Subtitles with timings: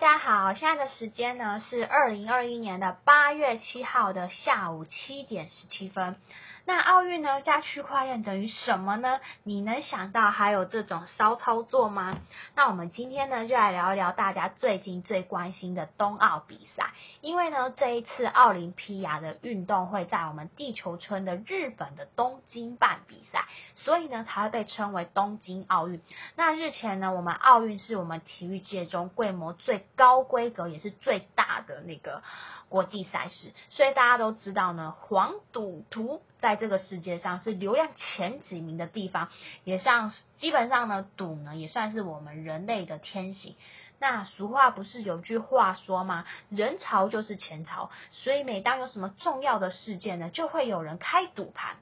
[0.00, 6.14] 大家好，现在的时间呢是二零二一年的八月七号的下午七点十七分。
[6.66, 9.18] 那奥运呢加区块链等于什么呢？
[9.42, 12.16] 你能想到还有这种骚操作吗？
[12.54, 16.90] 那我们今天呢就来聊一聊大家最近最关心的冬奥比赛，
[17.20, 26.00] 因为呢这一次奥林匹亚的运动会在我们地球村的日本的东京办比赛，所以呢才会被称为东京奥运。
[26.36, 32.22] 那日前呢我们奥运是我们体育界中规模最高规格也是最大的那个
[32.68, 39.28] 国际赛事，所以大家都知道呢黄赌毒在这个世界上是流量前几名的地方，
[39.64, 43.56] 也像基本上呢，赌呢也算是我们人类的天性。
[44.00, 46.24] 那俗话不是有句话说吗？
[46.50, 51.78] 人潮就是钱潮，所以每当有什么重要的事件呢，就会有人开赌盘。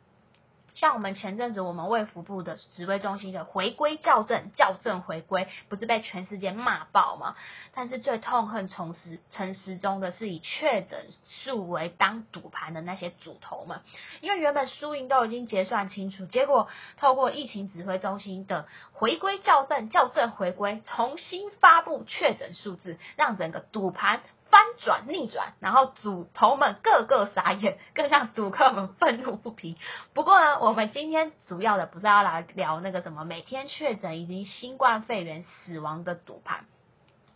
[0.76, 7.34] 像我们前阵子我们卫福部的指挥中心的回归校正，校正回归，不是被全世界骂爆吗？
[7.74, 11.06] 但是最痛恨从时陈时中的是以确诊
[11.44, 13.80] 数为当赌盘的那些主头们，
[14.20, 16.68] 因为原本输赢都已经结算清楚，结果
[16.98, 24.20] 透过疫情指挥中心的回归校正，校正回归，重新发布确诊数字，让整个赌盘。
[24.50, 29.76] 翻转逆转，然后主头们个个傻眼，更让赌客们愤怒不平。
[30.14, 36.64] 不过呢，我们今天主要的不是要来聊那个什么每天确诊以及新冠肺炎死亡的赌盘。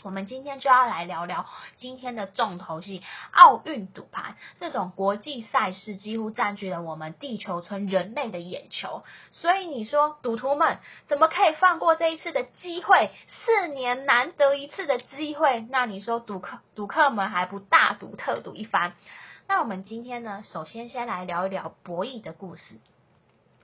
[0.02, 4.36] 我们今天就要来聊聊今天的重头戏——奥运赌盘。
[4.58, 13.10] 这种国际赛事几乎占据了我们地球村人类的眼球，所以你说赌徒们怎么可以放过这一次的机会？
[13.44, 18.94] 四年难得一次的机会，那你说赌客赌客们还不大赌特赌一番？
[19.46, 22.80] 那我们今天呢，首先先来聊一聊博弈的故事。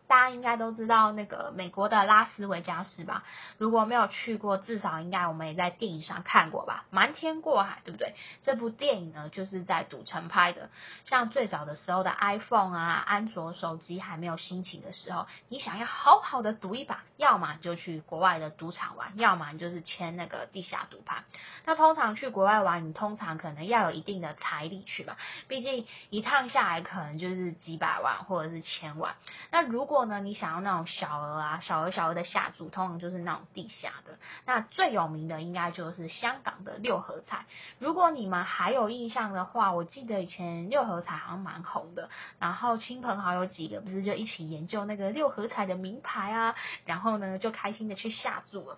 [0.08, 3.24] 大家应该都知道那个美国的拉斯维加斯吧？
[3.58, 6.84] 如果没有去过，至少应该我们也在电影上看过吧？
[6.90, 8.14] 瞒天过海，对不对？
[8.42, 10.70] 这部电影呢，就是在赌城拍的。
[11.04, 21.24] 像最早的时候的 iPhone 啊，安卓手机还没有兴起的时候，你想要好好的赌一把，要么就去国外的赌场玩，要么就是签那个地下赌盘。
[21.64, 25.16] 那通常去国外玩，你通常可能要有一定的财力去吧，
[25.48, 29.16] 毕竟一趟下来可能就是几百万或者是千万。
[29.50, 34.18] 那如果果呢，你想要那种小额啊、小额小额的下注，通常就是那种地下的。
[34.44, 37.46] 那最有名的应该就是香港的六合彩。
[37.78, 42.10] 如果你们还有印象的话，我记得以前六合彩好像蛮红的。
[42.38, 46.54] 然后亲朋好友几个不是就一起研究那个六合彩的名牌啊，
[46.84, 48.76] 然后呢就开心的去下注了。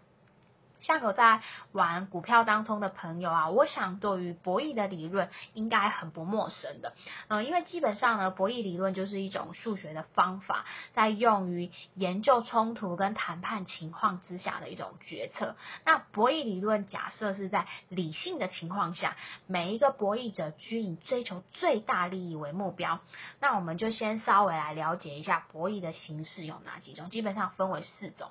[0.88, 6.94] 像有在玩股票当中的朋友啊，我想对于博弈的理论应该很不陌生的。
[7.28, 15.56] 嗯，因为基本上呢，博弈理论就是一种数学的方法，在用于研究冲突跟谈判情况之下的一种决策。
[15.84, 19.14] 那博弈理论假设是在理性的情况下，
[19.46, 23.00] 每一个博弈者均以追求最大利益为目标。
[23.40, 28.30] 那我们就先稍微来了解一下博弈的形式有哪几种，基本上分为四种。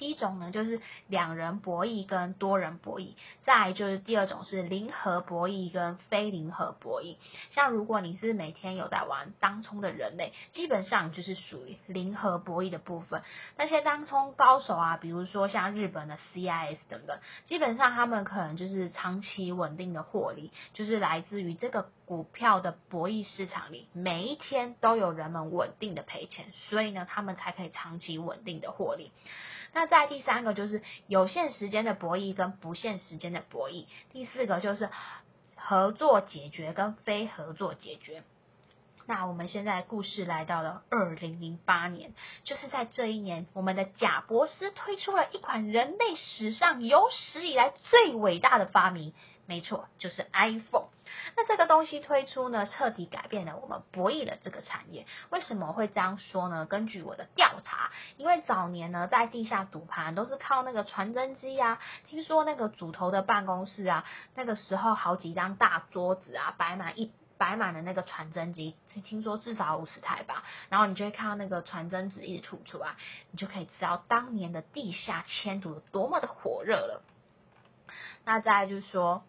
[0.00, 7.16] 第一种呢，就是两人博弈跟多人博弈；再就是第二种是零和博弈跟非零和博弈。
[7.50, 13.20] 像如果你是每天有在玩当冲的人类，基本上就是属于零和博弈的部分。
[13.58, 29.12] 那些当冲高手啊，比如说像日本的 CIS 等等，基本上他们可能就是长期稳定的获利，就是来自于这个股票的博弈市场里，每一天都有人们稳定的赔钱，所以呢，他们才可以长期稳定的获利。
[29.72, 34.90] 那在第三个就是有限时间的博弈跟不限时间的博弈，第四个就是
[35.56, 38.22] 合作解决跟非合作解决。
[39.06, 42.14] 那我们现在故事来到了二零零八年，
[42.44, 49.12] 就是在这一年，我们的贾伯斯推出了一款人类史上有史以来最伟大的发明。
[49.46, 50.90] 没错，就是 iPhone。
[51.36, 55.06] 那这个东西推出呢，彻底改变了我们博弈的这个产业。
[55.30, 56.66] 为什么会这样说呢？
[56.66, 61.78] 根据我的调查，因为早年呢，在地下赌盘都是靠那个传真机啊。
[62.06, 64.04] 听说那个主头的办公室啊，
[64.34, 70.42] 那个时候好几张大桌子啊，摆满一摆满了那个传真机，听说至少五十台吧。
[70.68, 72.96] 然后你就会看到那个传真纸一直吐出来，
[73.30, 77.02] 你就可以知道当年的地下迁赌有多么的火热了。
[78.24, 79.22] 那再就是说。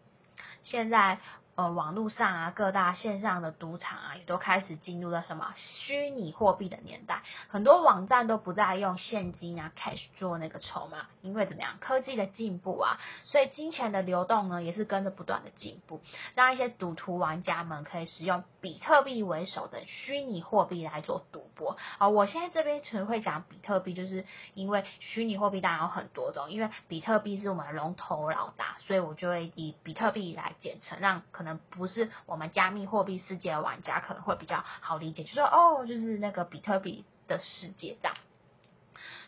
[0.64, 1.20] 现在
[1.56, 7.24] 呃，网络上啊，各大线上的赌场啊，也都开始进入了什么虚拟货币的年代。
[7.50, 16.02] 很多网站都不再用现金啊 cash 做那个筹码，因为怎么样，科技的进步啊，所以金钱的流动呢，也是跟着不断的进步，
[16.36, 21.78] 让一些赌徒玩家们可以使用比特币为首的虚拟货币来做赌博。
[21.98, 31.60] 啊，我现在这边只会讲比特币，就是因为虚拟货币当然有很多种，因为比特币是我们龙头老大，所以我就会以比特币来简称，让可能。
[31.72, 38.16] 不是我们加密货币世界的玩家可能会比较好理解，就说哦，就是那个比特币的世界这样。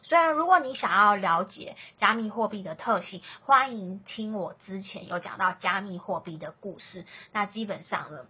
[0.04, 8.25] 虽然如果你想要了解加密货币的特性，欢迎听我之前有讲到加密货币的故事，那基本上呢，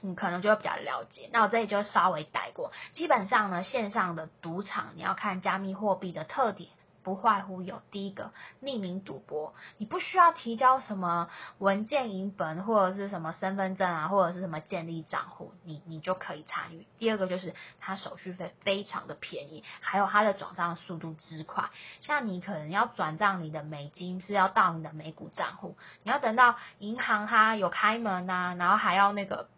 [0.00, 1.28] 你可能就会比较了解。
[1.32, 6.70] 那我这里就稍微带过，基本上呢，线上的赌场你要看加密货币的特点。
[7.02, 8.32] 不外乎有第一个
[8.62, 11.28] 匿名赌博，你不需要提交什么
[11.58, 16.86] 文件影本或者是什么身份证啊，或者是什么建立账户，你你就可以参与。
[16.98, 21.70] 第二个就是它手续费非常的便宜，还有它的转账速度之快。
[22.00, 29.48] 像你可能要转账你的美金是要到你的美股账户，你要等到银行它有开门呐，然后还要那个。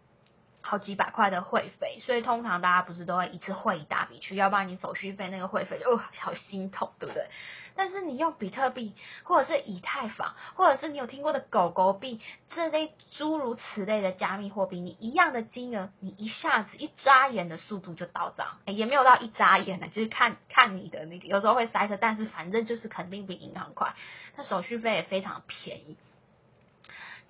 [0.67, 7.27] 好几百块的会费，所以通常大家不是都会一次汇一大笔去，要不然你手续费那个会费就好心痛，对不对？
[7.75, 12.19] 但是你用比特币或者是以太坊，或者是你有听过的狗狗币
[12.49, 23.93] 这类诸如此类的加密货币，你一样的金额，你一下子一眨眼的速度就到账，也没有到一眨眼的，就是看看你的那个，有时候会塞车，但是反正就是肯定比银行快，
[24.35, 25.97] 那手续费也非常便宜。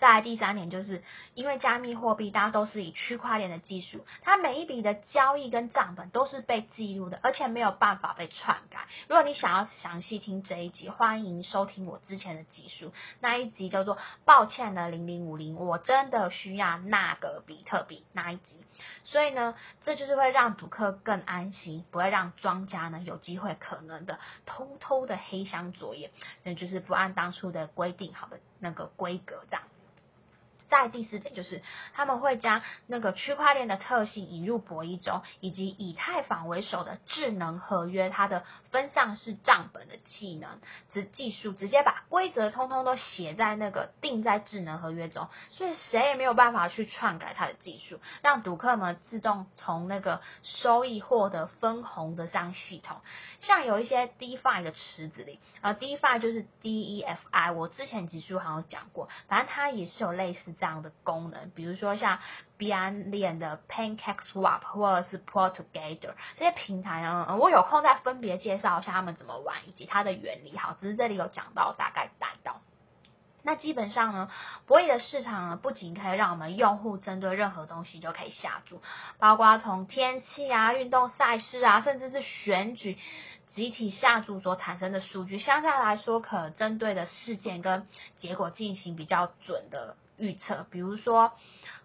[0.06, 1.02] 再来第三点，就是
[1.34, 8.82] 因为加密货币大家都是以区块链的技术，它每一笔的交易跟账本都是被记录的，而且没有办法被篡改。
[9.08, 18.64] 如果你想要详细听这一集，欢迎收听我之前的集数，那一集叫做“抱歉了零零五零”，我真的需要那个比特币那一集。
[19.06, 26.12] 所以呢，这就是会让赌客更安心，不会让庄家呢有机会可能的偷偷的黑箱作业，
[26.44, 29.64] 那就是不按当初的规定好的那个规格这样。
[30.70, 31.62] 在第四点就是，
[31.94, 40.60] 他们会将那个区块链的特性引入博弈中，以及以太坊为首的智能合约，它的分散式账本的技能、
[40.92, 52.98] 直技术，直接把规则通通都写在那个定在智能合约中，所以谁也没有办法去篡改它的技术，让赌客们自动从那个收益获得分红的这样系统。
[53.42, 60.55] 像有一些 DeFi 的池子里，呃，DeFi 就是 DeFi，我之前几书好像讲过，反正它也是有类似。
[60.60, 62.20] 这样的功能，比如说像
[62.58, 70.58] 币安链的 PancakeSwap 或者是 Pull Together 这些平台呢，我有空再分别介绍一下他们怎么玩以及它的原理。
[70.58, 72.62] 好，只是这里有讲到，大概带到。
[73.48, 74.32] 那基本上呢，
[74.66, 78.82] 博弈的市场呢，不仅可以让我们用户针对任何东西就可以下注，
[79.20, 82.98] 包括从天气啊、运动赛事啊，甚至是选举
[83.50, 87.88] 集体下注所产生的数据，相对来说可针对的事件跟
[88.18, 89.96] 结果进行比较准的。
[90.18, 91.34] 预测，比如说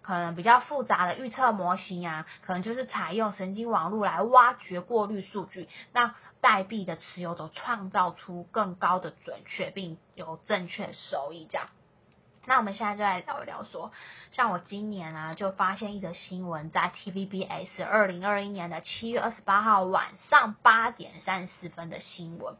[0.01, 11.67] 可能比较复杂的预测模型啊，可能就是采用神经网络来挖掘过滤数据，让代币的持有者创造出更高的准确，并有正确收益这样。
[12.45, 13.91] 那我们现在就来聊一聊，说
[14.31, 22.55] 像我今年啊，就发现一则新闻，在 TVBS 二零二一年的七月二十八号晚上八点三十四分的新闻，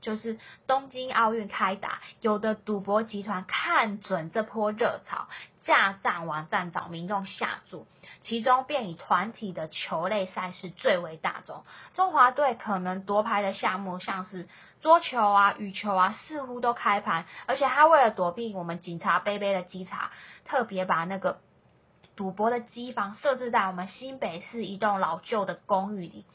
[0.00, 0.38] 就是
[0.68, 5.26] 东京奥运开打，有的赌博集团看准这波热潮，
[5.62, 7.88] 架站网站找民众下注，
[8.20, 11.64] 其中便以团体的球类赛事最为大众，
[11.94, 14.48] 中华队可能夺牌的项目像是。
[14.84, 20.10] 桌球啊，羽球啊，似乎都开盘，而且他为了躲避我们警察杯杯的稽查，
[20.44, 21.38] 特别把那个
[22.16, 26.26] 赌博的机房设置在我们新北市一栋老旧的公寓里。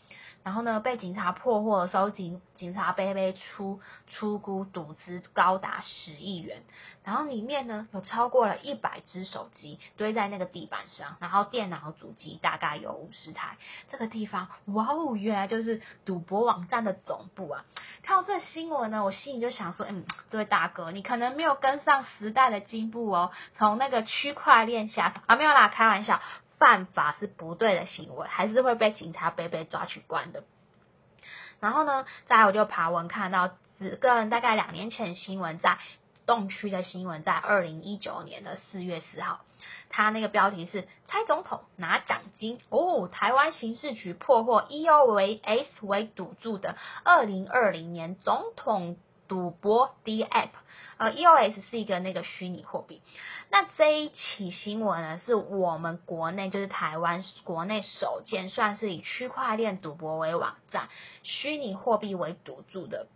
[0.43, 6.63] 然后呢，被警察破获的时候，警警察杯杯出出估赌资高达十亿元，
[7.03, 13.57] 然后里面呢有超过了一百只手机堆在那个地板上，然后电脑主机大概有五十台。
[13.89, 17.65] 这个地方，哇哦，原来就是赌博网站的总部啊！
[18.03, 26.21] 看到这新闻呢，我心里就想说，嗯，这位大哥，你可能没有跟上时代的进步哦，从那个区块链下啊，没有啦，开玩笑。
[26.59, 30.43] 犯法是不对的行为，还是会被警察被被抓去关的。
[31.59, 35.77] 然后呢，再来我就爬文看到，只跟大概两年前新闻，在
[36.25, 39.39] 动区的新闻，在二零一九年的四月四号，
[39.89, 48.97] 他那个标题是猜总统拿奖金哦，台湾刑事局破获 E O 为 S 为赌注的二零二零年总统。
[49.29, 50.49] 赌博 D App，
[50.97, 53.01] 呃，EOS 是一个那个虚拟货币。
[53.49, 60.89] 那这一起新闻呢，是我们国内就是台湾国内首件算是以区块链赌博为网站、
[61.23, 63.07] 虚拟货币为赌注的。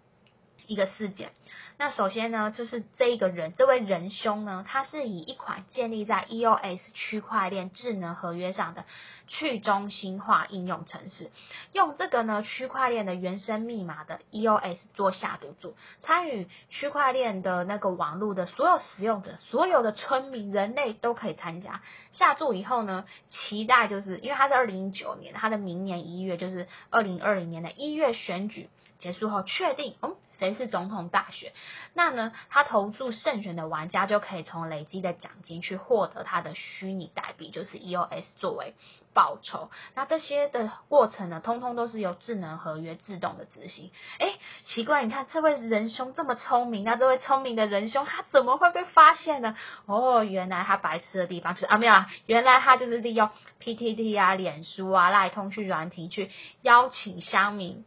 [0.65, 1.33] 一个事件，
[1.77, 8.85] 那首先呢，就是这个人，这位仁兄呢，他是以一款建立在 EOS 区块链智能合约上的
[9.27, 11.31] 去中心化应用程式，
[11.71, 28.69] 用这个呢区块链的原生密码的 EOS 做下赌注，参与区块链的那个网络的所有使用者，所有的村民，人类都可以参加下注以后呢，期待就是因为他是二零一九年，他的明年一月就是二零二零年的一月选举。
[28.99, 31.51] 结束后确定，嗯，谁是总统大选？
[31.93, 38.75] 那呢，他投注胜选的玩家就可以从累积的奖金去获得他的虚拟代币，就是 EOS 作为
[39.13, 39.69] 报酬。
[39.95, 43.91] 那这些的过程呢，通通都是由智能合约自动的执行。
[44.19, 44.33] 哎，
[44.65, 49.55] 奇怪，你看这位仁兄这么聪明，那这位聪明的仁兄他怎么会被发现呢？
[49.85, 53.29] 哦，原来他白痴的地方是啊，没有啊，原来他就是利用
[53.61, 56.29] PTT 啊、脸书啊、赖通讯软体去
[56.61, 57.85] 邀请乡民。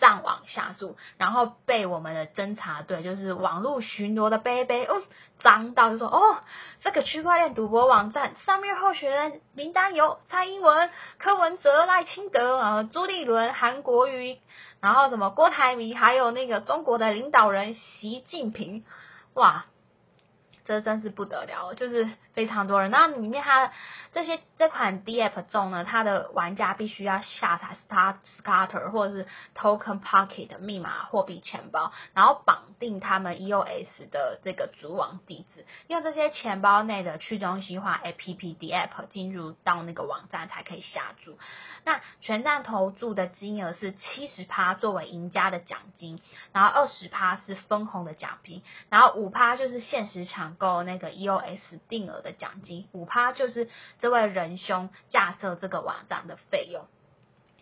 [0.00, 5.02] 上网下注，然后被我们的侦查队，就是网络巡逻的贝贝，哦，
[5.40, 6.38] 脏到就说，哦，
[6.80, 14.38] 这个区块链赌博网站上面候选人名单有蔡英文、柯文哲、赖清德啊、朱立伦、韩国瑜，
[14.80, 18.84] 然后什么郭台铭，还有那个中国的领导人习近平，
[19.34, 19.66] 哇！
[20.70, 22.92] 这真是不得了，就是非常多人。
[22.92, 23.72] 那里面它
[24.12, 41.36] 这些这款 D App 中呢，它的玩家必须要下载 Star Scatter 或者是 Token Pocket 的密码货币钱包，然后绑定他们 EOS 的这个主网地址，用这些钱包内的去中心化 App D App 进入到那个网站才可以下注。
[41.84, 46.20] 那全站投注的金额是七十趴作为赢家的奖金，
[46.52, 50.56] 然后二十趴是分红的奖金，然后五趴就是限时抢。
[50.60, 53.68] 够那个 EOS 定额的奖金，五趴就是
[54.00, 56.86] 这位仁兄架设这个网站的费用。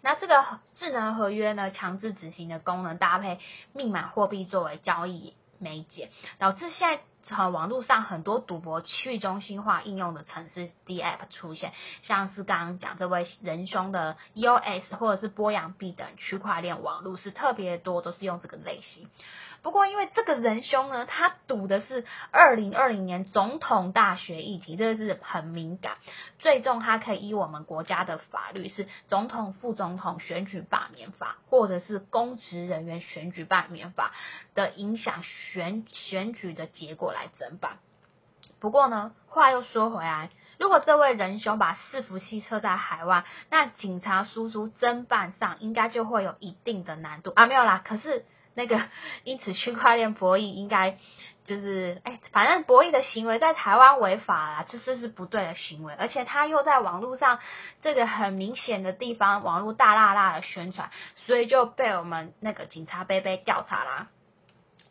[0.03, 0.45] 那这个
[0.77, 3.41] 智能合约呢，强制执行的功能搭配
[3.73, 19.11] 密码货币作为交易媒介，导致现在网络上很多赌博去中心化应用的城市 D App 出现，像是刚刚讲这位仁兄的 EOS 或者是波阳币等区块链网络是特别多，都是用这个类型。
[19.61, 25.97] 不过，因为这个仁兄呢，他赌的是二零二零年总统大学议题，这个是很敏感。
[26.39, 34.13] 最终，他可以依我们国家的法律是《总统、副总统选举罢免法》或者是《公职人员选举罢免法》
[34.57, 37.79] 的影响选选举的结果来侦办。
[38.61, 47.47] 不过呢，话又说回来，如果这位仁兄把伺服器设在海外，那警察叔叔侦办上应该就会有一定的难度啊。
[47.47, 48.25] 没有啦，可是。
[48.59, 48.83] 那个，
[49.23, 50.99] 因此区块链博弈应该
[51.45, 57.39] 就是，哎，反正博弈的行为在台湾违法啦，这这是不对的行为，而且他又在网络上
[57.81, 60.91] 这个很明显的地方，网络大辣辣的宣传，
[61.27, 64.09] 所以就被我们那个警察杯杯调查啦。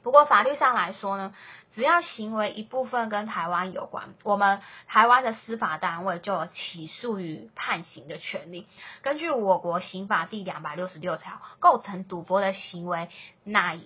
[0.07, 1.33] 不过法律上来说呢，
[1.75, 8.67] 只要行为一部分跟台湾有关，我们台湾的司法单位就有起诉与判刑的权利。
[9.01, 13.09] 根据我国刑法第两百六十六条，构成赌博的行为，
[13.43, 13.77] 那。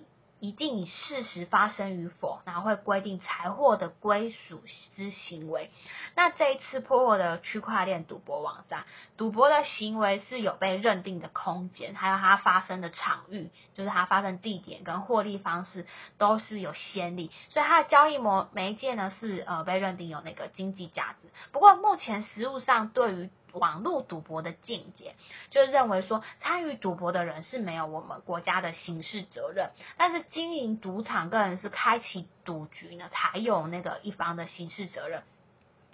[0.42, 4.60] 一定以事实发生与否，然后会规定财货的归属
[4.96, 5.70] 之行为。
[6.16, 8.84] 那这一次破获的区块链赌博网站，
[9.16, 15.86] 赌博的行为是有被认定的空间，还有它发生的场域，就是它发生地点跟获利方式
[16.18, 21.30] 都是有先例，所以它的交易模媒介呢是呃被认定有那个经济价值。
[21.52, 25.14] 不过目前实物上对于网络赌博的境界，
[25.50, 35.22] 就是认为说参与赌博的人是没有我们国家的刑事责任，但是经营赌场个人是开启赌局呢，才有那个一方的刑事责任。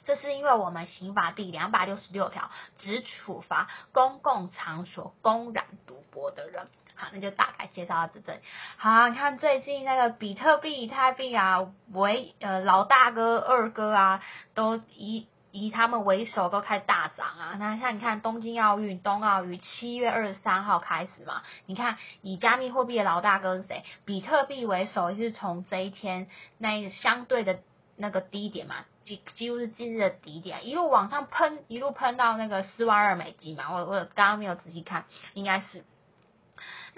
[0.05, 6.69] 这是因为我们刑法第两百六十六条只处罚公共场所公然赌博的人。
[6.95, 8.41] 好，那就大概介绍到这里。
[8.77, 14.23] 好，你看最近那个比特币、以太币啊，为呃老大哥、二哥啊，
[14.55, 15.29] 都一。
[15.51, 17.57] 以他们为首都开始大涨啊！
[17.59, 21.43] 那像你看东京奥运、冬奥于七月二十三号开始嘛？
[21.67, 23.83] 你看以加密货币的老大哥是谁？
[24.05, 26.29] 比特币为首，是从这一天
[26.59, 27.61] 那相对的
[27.97, 33.73] 那个低点嘛，几几乎是今日的低点，一路往上喷，一路喷到那个四万二美金嘛。
[33.73, 35.85] 我我刚刚没有仔细看，应该是。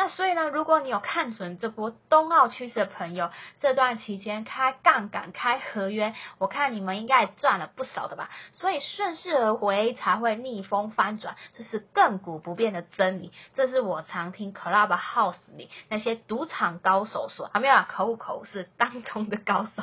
[0.02, 3.28] 那所以呢，如果你有看准这波冬奥趋势的朋友，
[3.60, 8.30] 这段期间开杠杆、开合约，我看你们应该也赚了不少的吧？
[8.54, 13.30] 所以顺势而为才会逆风翻转，这是亘古不变的真理。
[13.52, 19.82] 这是我常听 Club House 里那些赌场高手说，啊没有啊，口误口误是当中的高手，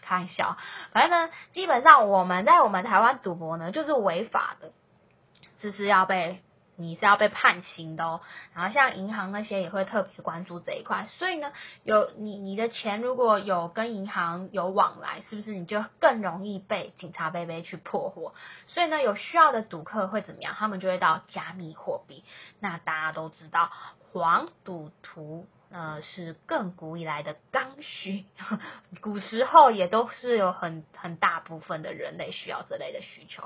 [0.00, 0.56] 开玩笑。
[0.92, 4.72] 反正呢，基本上我们在我们台湾赌博呢，就是违法的，
[5.60, 6.40] 只是要被。
[6.80, 8.20] 你是要被判刑的哦，
[8.54, 11.52] 然后像银行那些也会特别关注这一块，所以呢，
[11.84, 18.34] 有你你的钱如果有跟银行有往来，是不是你就更容易被警察贝贝去破获？
[18.66, 20.54] 所以呢，有需要的赌客会怎么样？
[20.58, 22.24] 他们就会到加密货币。
[22.60, 23.70] 那大家都知道，
[24.12, 25.46] 黄赌徒。
[25.72, 28.24] 呃，是亘古以来的刚需，
[29.00, 33.44] 古时候也都是有很很大部分的人类需要这类的需求，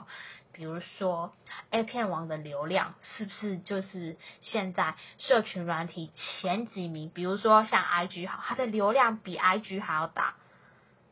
[0.54, 1.34] 比如说
[1.70, 7.10] A 片网的流量是不是就是现在社群软体前几名？
[7.10, 10.36] 比如说像 IG 好，它的流量比 IG 还要大，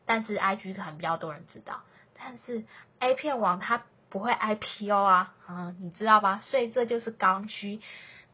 [0.07, 1.83] 但是 IG 可能比较多人知道，
[2.17, 2.65] 但是
[3.01, 6.41] A 片网它不会 IPO 啊，嗯，你知道吧？
[6.45, 7.81] 所以这就是刚需。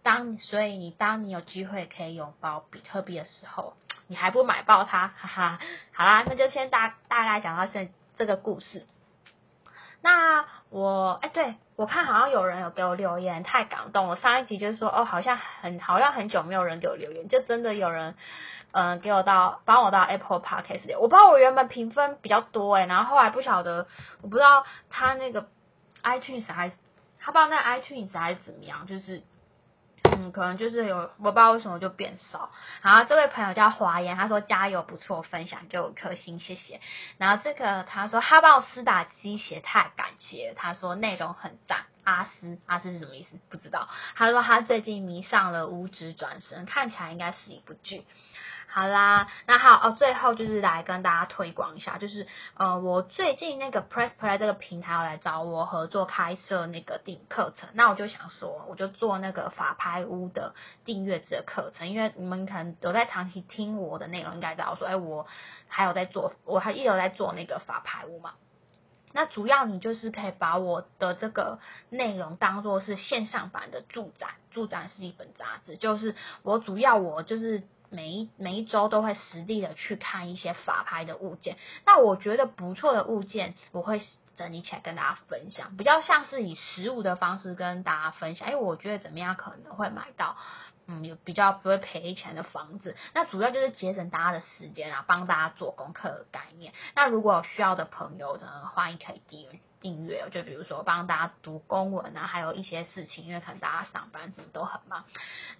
[0.04, 5.58] 当所以你当你有机会可以拥抱比特币的时候，你还不买爆它，哈哈。
[5.92, 8.86] 好啦，那就先大大概讲到这这个故事。
[10.00, 14.16] 那我哎，对我看好像有人有给我留言，太感动我。
[14.16, 18.14] 上一集就是说哦，好像很好像很久没有人给我留言，就真的有人
[18.72, 23.86] 嗯给我到帮我到 Apple Podcast 我不知道我原本评分比较多哎，然后后来不晓得
[24.22, 25.48] 我不知道他那个
[26.02, 26.76] iTunes 还是
[27.18, 29.22] 他不知道那 iTunes 还是怎么样，就是。
[30.10, 32.50] 嗯，可能就是有，我不知道为什么就变少。
[32.82, 36.80] 然后这位朋友叫华言，他说加油，不错，分享给我颗星，谢谢。
[37.18, 40.54] 然后这个他说哈豹斯打鸡血，太感谢。
[40.56, 43.38] 他说内容很赞，阿斯阿斯是什么意思？
[43.50, 43.88] 不知道。
[44.14, 48.04] 他说他最近迷上了五指转身，看起来应该是一部剧。
[48.70, 65.26] 好啦，那好哦，最后就是来跟大家推广一下，就是呃，我最近那个 Press Play 这个平台要来找我合作开设那个订课程，那我就想说，我就做那个法拍屋的订阅制课程，因为你们可能有在长期听我的内容，应该知道说，哎，我
[65.66, 68.34] 还有在做，我还一直在做那个法拍屋嘛。
[69.12, 71.58] 那主要你就是可以把我的这个
[71.88, 77.62] 内容当做是线上版的助展，助展是一本杂志，就是我主要我就是。
[77.90, 84.02] 每一每一周都会实地的去看一些法拍的物件，那我觉得不错的物件，我会
[84.36, 90.36] 整理起来跟大家分享，比较像是以实物的方式跟大家分享，因为我觉得怎么样可能会买到，
[90.86, 96.72] 嗯，有比较不会赔钱的房子，那主要就是节省大家的时间啊，帮大家做功课的概念。
[96.94, 99.60] 那如果有需要的朋友呢，欢迎可以订阅。
[99.80, 105.04] 订阅，就比如说帮大家读公文啊，还有一些事情，因为可能大家上班什么都很忙。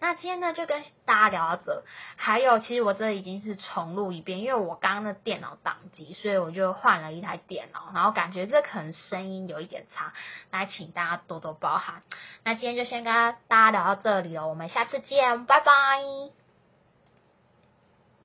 [0.01, 1.83] 那今天呢，就跟大家聊到这。
[2.17, 10.13] 还有，其实我这已经是重录一遍，因为我刚刚的电脑宕机，所以我就换了一台电脑，然后感觉这可能声音有一点差，
[10.51, 12.03] 来请大家多多包涵。
[12.45, 13.13] 那今天就先跟
[13.49, 16.48] 大家聊到这里了，我们下次见，拜拜。